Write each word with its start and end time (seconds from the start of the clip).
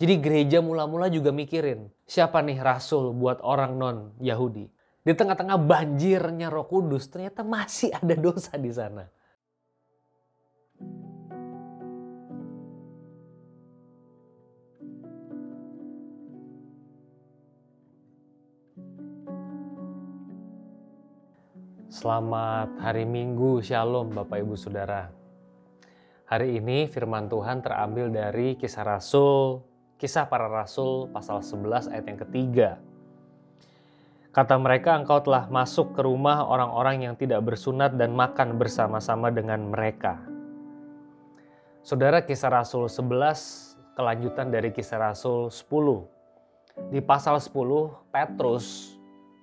Jadi 0.00 0.16
gereja 0.16 0.64
mula-mula 0.64 1.12
juga 1.12 1.28
mikirin, 1.28 1.92
siapa 2.08 2.40
nih 2.40 2.56
rasul 2.64 3.12
buat 3.12 3.44
orang 3.44 3.76
non-Yahudi. 3.76 4.64
Di 5.04 5.12
tengah-tengah 5.12 5.60
banjirnya 5.60 6.48
roh 6.48 6.64
kudus, 6.64 7.12
ternyata 7.12 7.44
masih 7.44 7.92
ada 7.92 8.16
dosa 8.16 8.56
di 8.56 8.72
sana. 8.72 9.04
Selamat 21.92 22.72
hari 22.80 23.04
Minggu, 23.04 23.60
Shalom 23.60 24.16
Bapak 24.16 24.40
Ibu 24.40 24.56
Saudara. 24.56 25.12
Hari 26.24 26.56
ini 26.56 26.88
firman 26.88 27.28
Tuhan 27.28 27.60
terambil 27.60 28.08
dari 28.08 28.56
kisah 28.56 28.96
Rasul 28.96 29.69
Kisah 30.00 30.24
para 30.32 30.48
Rasul 30.48 31.12
pasal 31.12 31.44
11 31.44 31.92
ayat 31.92 32.08
yang 32.08 32.20
ketiga. 32.24 32.80
Kata 34.32 34.56
mereka, 34.56 34.96
engkau 34.96 35.20
telah 35.20 35.44
masuk 35.52 35.92
ke 35.92 36.00
rumah 36.00 36.40
orang-orang 36.40 37.04
yang 37.04 37.14
tidak 37.20 37.44
bersunat 37.44 38.00
dan 38.00 38.16
makan 38.16 38.56
bersama-sama 38.56 39.28
dengan 39.28 39.60
mereka. 39.68 40.24
Saudara 41.84 42.24
kisah 42.24 42.48
Rasul 42.48 42.88
11, 42.88 43.76
kelanjutan 43.92 44.48
dari 44.48 44.72
kisah 44.72 45.12
Rasul 45.12 45.52
10. 45.52 45.68
Di 46.88 47.04
pasal 47.04 47.36
10, 47.36 47.52
Petrus 48.08 48.96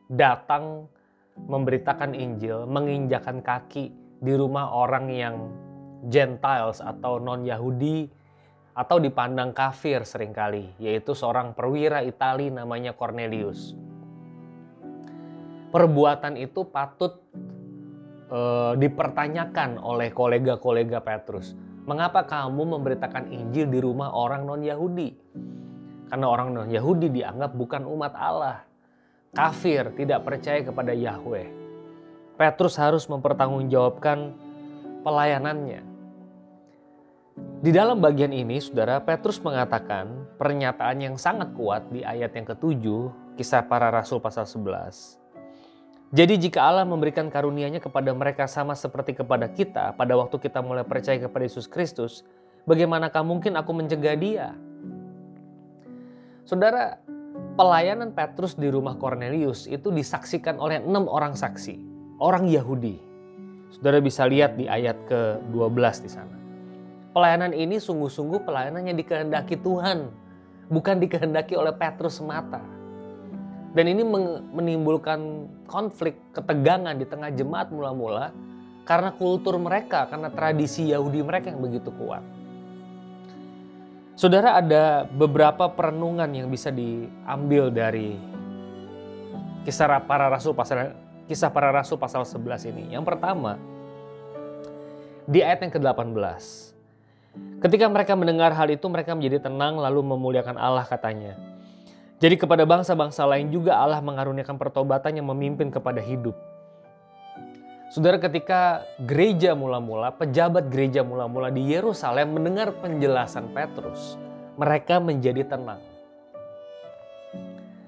datang 0.09 0.89
memberitakan 1.37 2.17
Injil, 2.17 2.65
menginjakan 2.65 3.45
kaki 3.45 3.93
di 4.25 4.33
rumah 4.33 4.73
orang 4.73 5.05
yang 5.13 5.37
Gentiles 6.09 6.81
atau 6.81 7.21
non-Yahudi 7.21 8.09
atau 8.77 9.01
dipandang 9.01 9.57
kafir 9.57 10.05
sering 10.05 10.29
kali, 10.29 10.69
yaitu 10.77 11.17
seorang 11.17 11.57
perwira 11.57 12.05
Itali 12.05 12.53
namanya 12.53 12.93
Cornelius. 12.93 13.73
Perbuatan 15.73 16.37
itu 16.37 16.61
patut 16.69 17.17
e, 18.29 18.39
dipertanyakan 18.77 19.81
oleh 19.81 20.13
kolega-kolega 20.13 21.01
Petrus. 21.01 21.57
Mengapa 21.89 22.21
kamu 22.29 22.77
memberitakan 22.77 23.33
Injil 23.33 23.65
di 23.65 23.81
rumah 23.81 24.13
orang 24.13 24.45
non-Yahudi? 24.45 25.09
Karena 26.13 26.29
orang 26.29 26.53
non-Yahudi 26.53 27.09
dianggap 27.09 27.57
bukan 27.57 27.81
umat 27.81 28.13
Allah. 28.13 28.61
Kafir, 29.33 29.89
tidak 29.97 30.21
percaya 30.21 30.61
kepada 30.61 30.93
Yahweh. 30.93 31.49
Petrus 32.37 32.77
harus 32.77 33.09
mempertanggungjawabkan 33.09 34.37
pelayanannya 35.01 35.96
di 37.57 37.73
dalam 37.73 37.97
bagian 37.97 38.29
ini, 38.29 38.61
saudara 38.61 39.01
Petrus 39.01 39.41
mengatakan 39.41 40.29
pernyataan 40.37 41.01
yang 41.01 41.15
sangat 41.17 41.57
kuat 41.57 41.89
di 41.89 42.05
ayat 42.05 42.29
yang 42.37 42.45
ketujuh, 42.45 43.33
kisah 43.33 43.65
para 43.65 43.89
rasul 43.89 44.21
pasal 44.21 44.45
11. 44.45 45.17
Jadi 46.13 46.37
jika 46.37 46.69
Allah 46.69 46.85
memberikan 46.85 47.25
karunia-Nya 47.33 47.81
kepada 47.81 48.13
mereka 48.13 48.45
sama 48.45 48.77
seperti 48.77 49.17
kepada 49.17 49.49
kita 49.49 49.97
pada 49.97 50.13
waktu 50.13 50.37
kita 50.37 50.61
mulai 50.61 50.85
percaya 50.85 51.17
kepada 51.17 51.49
Yesus 51.49 51.65
Kristus, 51.65 52.21
bagaimanakah 52.69 53.25
mungkin 53.25 53.57
aku 53.57 53.73
mencegah 53.73 54.13
dia? 54.13 54.53
Saudara, 56.45 57.01
pelayanan 57.57 58.13
Petrus 58.13 58.53
di 58.53 58.69
rumah 58.69 59.01
Cornelius 59.01 59.65
itu 59.65 59.89
disaksikan 59.89 60.61
oleh 60.61 60.77
enam 60.77 61.09
orang 61.09 61.33
saksi, 61.33 61.75
orang 62.21 62.45
Yahudi. 62.47 63.01
Saudara 63.73 63.97
bisa 63.97 64.29
lihat 64.29 64.55
di 64.61 64.69
ayat 64.69 64.95
ke-12 65.09 66.05
di 66.05 66.11
sana 66.13 66.46
pelayanan 67.17 67.49
ini 67.49 67.81
sungguh-sungguh 67.81 68.45
pelayanan 68.45 68.85
yang 68.85 68.93
dikehendaki 68.93 69.57
Tuhan, 69.57 70.13
bukan 70.69 71.01
dikehendaki 71.01 71.57
oleh 71.57 71.73
Petrus 71.73 72.21
semata. 72.21 72.61
Dan 73.73 73.89
ini 73.89 74.05
menimbulkan 74.53 75.49
konflik, 75.65 76.13
ketegangan 76.37 76.93
di 76.93 77.09
tengah 77.09 77.33
jemaat 77.33 77.73
mula-mula 77.73 78.29
karena 78.85 79.09
kultur 79.17 79.57
mereka, 79.57 80.05
karena 80.05 80.29
tradisi 80.29 80.93
Yahudi 80.93 81.25
mereka 81.25 81.49
yang 81.49 81.57
begitu 81.57 81.89
kuat. 81.89 82.21
Saudara 84.13 84.61
ada 84.61 85.09
beberapa 85.09 85.73
perenungan 85.73 86.29
yang 86.29 86.53
bisa 86.53 86.69
diambil 86.69 87.73
dari 87.73 88.13
kisah 89.65 90.05
para 90.05 90.29
rasul 90.29 90.53
pasal 90.53 90.93
kisah 91.25 91.49
para 91.49 91.73
rasul 91.73 91.97
pasal 91.97 92.25
11 92.25 92.69
ini. 92.69 92.93
Yang 92.93 93.09
pertama, 93.09 93.57
di 95.25 95.41
ayat 95.41 95.65
yang 95.65 95.73
ke-18. 95.73 96.76
Ketika 97.57 97.89
mereka 97.89 98.13
mendengar 98.13 98.53
hal 98.53 98.69
itu, 98.69 98.85
mereka 98.85 99.17
menjadi 99.17 99.49
tenang 99.49 99.81
lalu 99.81 100.05
memuliakan 100.13 100.61
Allah 100.61 100.85
katanya. 100.85 101.33
Jadi 102.17 102.37
kepada 102.37 102.65
bangsa-bangsa 102.65 103.25
lain 103.25 103.49
juga 103.53 103.77
Allah 103.77 104.01
mengaruniakan 104.01 104.57
pertobatan 104.57 105.17
yang 105.17 105.29
memimpin 105.29 105.69
kepada 105.69 106.01
hidup. 106.01 106.33
Saudara 107.87 108.19
ketika 108.19 108.83
gereja 108.99 109.55
mula-mula, 109.55 110.11
pejabat 110.11 110.67
gereja 110.67 111.07
mula-mula 111.07 111.53
di 111.53 111.71
Yerusalem 111.71 112.35
mendengar 112.35 112.75
penjelasan 112.77 113.53
Petrus, 113.55 114.19
mereka 114.59 114.99
menjadi 114.99 115.45
tenang. 115.47 115.79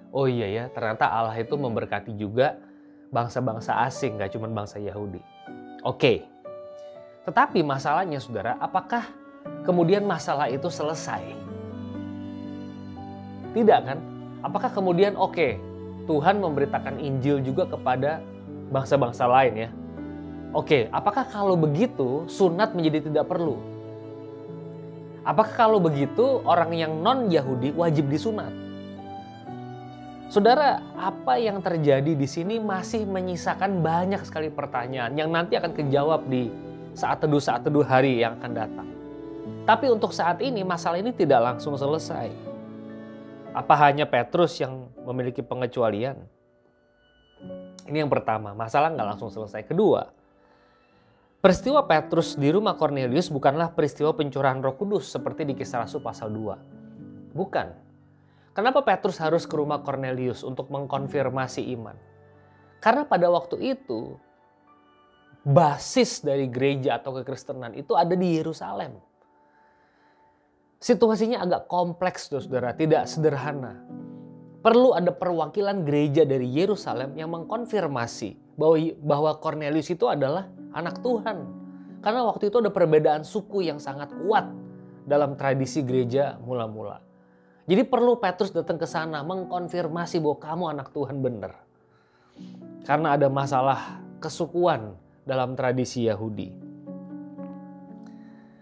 Oh 0.10 0.26
iya 0.26 0.48
ya, 0.50 0.64
ternyata 0.72 1.10
Allah 1.10 1.36
itu 1.38 1.54
memberkati 1.54 2.16
juga 2.16 2.58
bangsa-bangsa 3.12 3.86
asing, 3.86 4.18
gak 4.18 4.34
cuma 4.34 4.50
bangsa 4.50 4.80
Yahudi. 4.82 5.22
Oke, 5.84 6.26
tetapi 7.30 7.62
masalahnya 7.62 8.18
saudara, 8.18 8.58
apakah 8.58 9.06
kemudian 9.64 10.06
masalah 10.06 10.50
itu 10.50 10.68
selesai? 10.68 11.22
Tidak 13.54 13.80
kan? 13.82 13.98
Apakah 14.46 14.72
kemudian 14.72 15.18
oke, 15.20 15.36
okay, 15.36 15.52
Tuhan 16.06 16.40
memberitakan 16.40 16.98
Injil 17.02 17.42
juga 17.44 17.68
kepada 17.68 18.24
bangsa-bangsa 18.72 19.26
lain 19.26 19.54
ya? 19.68 19.70
Oke, 20.50 20.66
okay, 20.66 20.82
apakah 20.90 21.30
kalau 21.30 21.54
begitu 21.54 22.26
sunat 22.26 22.74
menjadi 22.74 23.12
tidak 23.12 23.30
perlu? 23.30 23.62
Apakah 25.22 25.54
kalau 25.54 25.78
begitu 25.78 26.42
orang 26.42 26.74
yang 26.74 27.06
non-Yahudi 27.06 27.76
wajib 27.78 28.10
disunat? 28.10 28.50
Saudara, 30.30 30.78
apa 30.94 31.42
yang 31.42 31.58
terjadi 31.58 32.14
di 32.14 32.28
sini 32.30 32.62
masih 32.62 33.06
menyisakan 33.10 33.82
banyak 33.82 34.22
sekali 34.26 34.54
pertanyaan 34.54 35.18
yang 35.18 35.34
nanti 35.34 35.58
akan 35.58 35.74
kejawab 35.74 36.30
di 36.30 36.54
saat 36.94 37.22
teduh 37.22 37.42
saat 37.42 37.66
teduh 37.66 37.82
hari 37.82 38.22
yang 38.22 38.38
akan 38.38 38.54
datang. 38.54 38.99
Tapi 39.70 39.86
untuk 39.86 40.10
saat 40.18 40.42
ini 40.42 40.66
masalah 40.66 40.98
ini 40.98 41.14
tidak 41.14 41.46
langsung 41.46 41.78
selesai. 41.78 42.34
Apa 43.54 43.78
hanya 43.86 44.10
Petrus 44.10 44.58
yang 44.58 44.90
memiliki 45.06 45.46
pengecualian? 45.46 46.18
Ini 47.86 48.02
yang 48.02 48.10
pertama, 48.10 48.58
masalah 48.58 48.90
nggak 48.90 49.08
langsung 49.14 49.30
selesai. 49.30 49.62
Kedua, 49.70 50.10
peristiwa 51.38 51.86
Petrus 51.86 52.34
di 52.34 52.50
rumah 52.50 52.74
Cornelius 52.82 53.30
bukanlah 53.30 53.70
peristiwa 53.70 54.10
pencurahan 54.10 54.58
roh 54.58 54.74
kudus 54.74 55.14
seperti 55.14 55.46
di 55.46 55.54
kisah 55.54 55.86
Rasul 55.86 56.02
pasal 56.02 56.34
2. 56.34 57.38
Bukan. 57.38 57.70
Kenapa 58.58 58.82
Petrus 58.82 59.22
harus 59.22 59.46
ke 59.46 59.54
rumah 59.54 59.86
Cornelius 59.86 60.42
untuk 60.42 60.74
mengkonfirmasi 60.74 61.70
iman? 61.78 61.94
Karena 62.82 63.06
pada 63.06 63.30
waktu 63.30 63.78
itu, 63.78 64.18
basis 65.46 66.26
dari 66.26 66.50
gereja 66.50 66.98
atau 66.98 67.22
kekristenan 67.22 67.78
itu 67.78 67.94
ada 67.94 68.18
di 68.18 68.34
Yerusalem. 68.34 68.98
Situasinya 70.80 71.44
agak 71.44 71.68
kompleks, 71.68 72.32
saudara, 72.32 72.72
tidak 72.72 73.04
sederhana. 73.04 73.84
Perlu 74.64 74.96
ada 74.96 75.12
perwakilan 75.12 75.84
gereja 75.84 76.24
dari 76.24 76.48
Yerusalem 76.48 77.20
yang 77.20 77.36
mengkonfirmasi 77.36 78.56
bahwa 78.56 78.76
bahwa 79.04 79.32
Cornelius 79.44 79.92
itu 79.92 80.08
adalah 80.08 80.48
anak 80.72 81.04
Tuhan. 81.04 81.48
Karena 82.00 82.24
waktu 82.32 82.48
itu 82.48 82.64
ada 82.64 82.72
perbedaan 82.72 83.28
suku 83.28 83.68
yang 83.68 83.76
sangat 83.76 84.08
kuat 84.24 84.48
dalam 85.04 85.36
tradisi 85.36 85.84
gereja 85.84 86.40
mula-mula. 86.40 87.04
Jadi 87.68 87.84
perlu 87.84 88.16
Petrus 88.24 88.56
datang 88.56 88.80
ke 88.80 88.88
sana 88.88 89.20
mengkonfirmasi 89.20 90.24
bahwa 90.24 90.38
kamu 90.40 90.64
anak 90.80 90.88
Tuhan 90.96 91.20
benar. 91.20 91.60
Karena 92.88 93.20
ada 93.20 93.28
masalah 93.28 94.00
kesukuan 94.24 94.96
dalam 95.28 95.60
tradisi 95.60 96.08
Yahudi. 96.08 96.56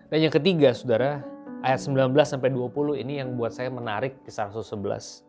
Dan 0.09 0.17
yang 0.17 0.33
ketiga, 0.33 0.73
saudara, 0.73 1.36
ayat 1.61 1.79
19 1.81 2.13
sampai 2.25 2.49
20 2.53 3.01
ini 3.01 3.21
yang 3.21 3.33
buat 3.37 3.53
saya 3.53 3.73
menarik 3.73 4.21
kisah 4.25 4.49
Rasul 4.49 4.65
11. 4.65 5.27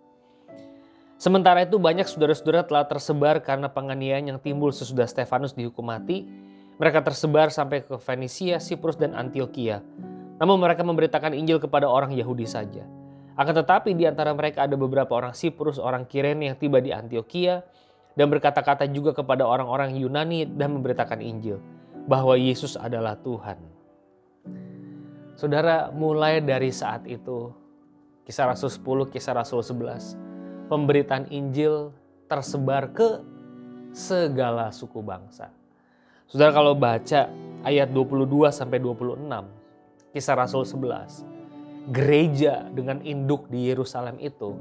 Sementara 1.18 1.66
itu 1.66 1.82
banyak 1.82 2.06
saudara-saudara 2.06 2.62
telah 2.62 2.86
tersebar 2.86 3.42
karena 3.42 3.66
penganiayaan 3.66 4.30
yang 4.30 4.38
timbul 4.38 4.70
sesudah 4.70 5.08
Stefanus 5.08 5.50
dihukum 5.50 5.82
mati. 5.82 6.30
Mereka 6.78 7.02
tersebar 7.02 7.50
sampai 7.50 7.82
ke 7.82 7.98
Fenisia, 7.98 8.62
Siprus, 8.62 8.94
dan 8.94 9.18
Antioquia. 9.18 9.82
Namun 10.38 10.62
mereka 10.62 10.86
memberitakan 10.86 11.34
Injil 11.34 11.58
kepada 11.58 11.90
orang 11.90 12.14
Yahudi 12.14 12.46
saja. 12.46 12.86
Akan 13.34 13.50
tetapi 13.50 13.98
di 13.98 14.06
antara 14.06 14.30
mereka 14.30 14.62
ada 14.66 14.78
beberapa 14.78 15.10
orang 15.18 15.34
Siprus, 15.34 15.82
orang 15.82 16.06
Kirene 16.06 16.54
yang 16.54 16.56
tiba 16.58 16.78
di 16.78 16.94
Antioquia 16.94 17.66
dan 18.14 18.30
berkata-kata 18.30 18.86
juga 18.90 19.10
kepada 19.10 19.42
orang-orang 19.42 19.98
Yunani 19.98 20.46
dan 20.46 20.74
memberitakan 20.74 21.18
Injil 21.18 21.58
bahwa 22.06 22.34
Yesus 22.38 22.74
adalah 22.78 23.18
Tuhan. 23.18 23.77
Saudara, 25.38 25.94
mulai 25.94 26.42
dari 26.42 26.74
saat 26.74 27.06
itu 27.06 27.54
Kisah 28.26 28.50
Rasul 28.50 28.74
10, 28.74 29.14
Kisah 29.14 29.38
Rasul 29.38 29.62
11. 29.62 30.18
Pemberitaan 30.66 31.30
Injil 31.30 31.94
tersebar 32.26 32.90
ke 32.90 33.22
segala 33.94 34.74
suku 34.74 34.98
bangsa. 34.98 35.54
Saudara 36.26 36.50
kalau 36.50 36.74
baca 36.74 37.30
ayat 37.62 37.86
22 37.86 38.50
sampai 38.50 38.82
26, 38.82 40.10
Kisah 40.10 40.34
Rasul 40.34 40.66
11, 40.66 41.22
gereja 41.94 42.66
dengan 42.74 42.98
induk 43.06 43.46
di 43.46 43.70
Yerusalem 43.70 44.18
itu 44.18 44.58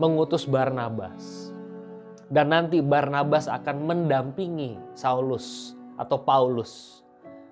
mengutus 0.00 0.48
Barnabas. 0.48 1.52
Dan 2.32 2.56
nanti 2.56 2.80
Barnabas 2.80 3.52
akan 3.52 3.84
mendampingi 3.84 4.80
Saulus 4.96 5.76
atau 6.00 6.16
Paulus 6.24 7.04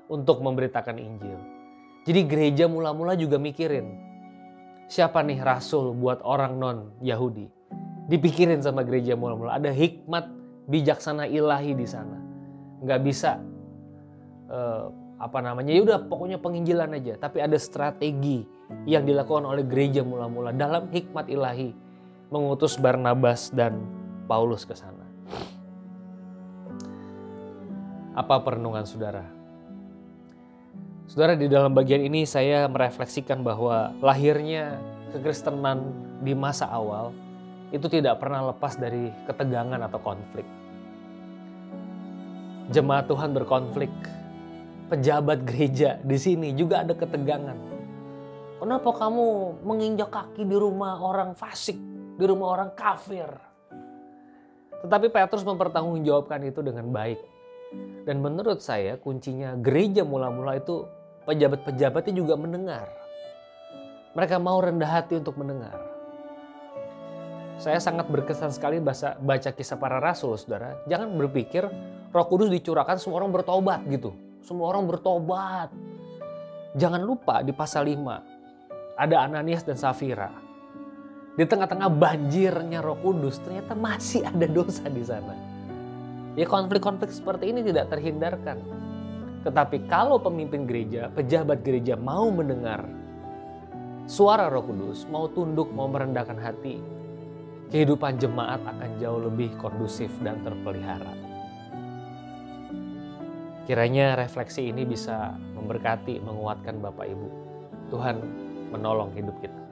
untuk 0.08 0.40
memberitakan 0.40 0.96
Injil. 0.96 1.53
Jadi 2.04 2.20
gereja 2.28 2.68
mula-mula 2.68 3.16
juga 3.16 3.40
mikirin, 3.40 3.96
siapa 4.92 5.24
nih 5.24 5.40
rasul 5.40 5.96
buat 5.96 6.20
orang 6.20 6.52
non 6.60 6.78
Yahudi? 7.00 7.48
Dipikirin 8.12 8.60
sama 8.60 8.84
gereja 8.84 9.16
mula-mula. 9.16 9.56
Ada 9.56 9.72
hikmat 9.72 10.28
bijaksana 10.68 11.24
ilahi 11.24 11.72
di 11.72 11.88
sana. 11.88 12.20
Nggak 12.84 13.00
bisa 13.00 13.40
uh, 14.52 14.92
apa 15.16 15.38
namanya 15.40 15.72
ya 15.72 15.80
udah 15.80 15.98
pokoknya 16.04 16.36
penginjilan 16.36 16.92
aja. 16.92 17.16
Tapi 17.16 17.40
ada 17.40 17.56
strategi 17.56 18.44
yang 18.84 19.08
dilakukan 19.08 19.48
oleh 19.48 19.64
gereja 19.64 20.04
mula-mula 20.04 20.52
dalam 20.52 20.92
hikmat 20.92 21.32
ilahi 21.32 21.72
mengutus 22.28 22.76
Barnabas 22.76 23.48
dan 23.48 23.80
Paulus 24.28 24.68
ke 24.68 24.76
sana. 24.76 25.04
Apa 28.12 28.44
perenungan 28.44 28.84
saudara? 28.84 29.43
Saudara 31.04 31.36
di 31.36 31.52
dalam 31.52 31.76
bagian 31.76 32.00
ini 32.00 32.24
saya 32.24 32.64
merefleksikan 32.64 33.44
bahwa 33.44 33.92
lahirnya 34.00 34.80
kekristenan 35.12 35.92
di 36.24 36.32
masa 36.32 36.64
awal 36.72 37.12
itu 37.76 37.84
tidak 37.92 38.24
pernah 38.24 38.48
lepas 38.48 38.80
dari 38.80 39.12
ketegangan 39.28 39.84
atau 39.84 40.00
konflik. 40.00 40.48
Jemaat 42.72 43.04
Tuhan 43.04 43.36
berkonflik, 43.36 43.92
pejabat 44.88 45.44
gereja 45.44 46.00
di 46.00 46.16
sini 46.16 46.56
juga 46.56 46.80
ada 46.80 46.96
ketegangan. 46.96 47.58
Kenapa 48.64 48.90
kamu 48.96 49.60
menginjak 49.60 50.08
kaki 50.08 50.48
di 50.48 50.56
rumah 50.56 50.96
orang 51.04 51.36
fasik, 51.36 51.76
di 52.16 52.24
rumah 52.24 52.56
orang 52.56 52.72
kafir? 52.72 53.28
Tetapi 54.88 55.12
Petrus 55.12 55.44
mempertanggungjawabkan 55.44 56.48
itu 56.48 56.64
dengan 56.64 56.88
baik. 56.88 57.33
Dan 58.04 58.20
menurut 58.20 58.60
saya 58.60 59.00
kuncinya 59.00 59.56
gereja 59.56 60.04
mula-mula 60.04 60.60
itu 60.60 60.84
pejabat-pejabatnya 61.24 62.14
juga 62.14 62.34
mendengar. 62.36 62.86
Mereka 64.12 64.36
mau 64.38 64.60
rendah 64.60 65.00
hati 65.00 65.18
untuk 65.18 65.34
mendengar. 65.40 65.74
Saya 67.56 67.80
sangat 67.80 68.10
berkesan 68.10 68.52
sekali 68.52 68.82
baca, 68.82 69.16
baca 69.16 69.50
kisah 69.54 69.78
para 69.80 70.02
rasul, 70.02 70.36
saudara. 70.36 70.84
Jangan 70.84 71.16
berpikir 71.16 71.64
roh 72.12 72.26
kudus 72.28 72.52
dicurahkan 72.52 73.00
semua 73.00 73.24
orang 73.24 73.32
bertobat 73.32 73.80
gitu. 73.88 74.12
Semua 74.44 74.68
orang 74.74 74.84
bertobat. 74.84 75.72
Jangan 76.76 77.00
lupa 77.00 77.40
di 77.40 77.54
pasal 77.54 77.88
5 77.88 78.98
ada 78.98 79.16
Ananias 79.26 79.62
dan 79.66 79.78
Safira. 79.78 80.30
Di 81.34 81.42
tengah-tengah 81.42 81.90
banjirnya 81.90 82.78
roh 82.78 82.98
kudus 83.02 83.42
ternyata 83.42 83.74
masih 83.74 84.22
ada 84.22 84.46
dosa 84.46 84.86
di 84.86 85.02
sana. 85.02 85.53
Ya 86.34 86.50
konflik-konflik 86.50 87.14
seperti 87.14 87.54
ini 87.54 87.62
tidak 87.62 87.94
terhindarkan. 87.94 88.58
Tetapi 89.46 89.86
kalau 89.86 90.18
pemimpin 90.18 90.66
gereja, 90.66 91.12
pejabat 91.14 91.62
gereja 91.62 91.94
mau 91.94 92.26
mendengar 92.32 92.82
suara 94.10 94.50
Roh 94.50 94.66
Kudus, 94.66 95.06
mau 95.06 95.30
tunduk, 95.30 95.70
mau 95.70 95.86
merendahkan 95.86 96.36
hati, 96.40 96.82
kehidupan 97.70 98.18
jemaat 98.18 98.60
akan 98.66 98.90
jauh 98.98 99.20
lebih 99.20 99.52
kondusif 99.62 100.10
dan 100.26 100.42
terpelihara. 100.42 101.14
Kiranya 103.64 104.12
refleksi 104.20 104.68
ini 104.68 104.84
bisa 104.84 105.32
memberkati, 105.56 106.20
menguatkan 106.20 106.84
Bapak 106.84 107.08
Ibu. 107.08 107.28
Tuhan 107.88 108.20
menolong 108.68 109.14
hidup 109.16 109.36
kita. 109.40 109.63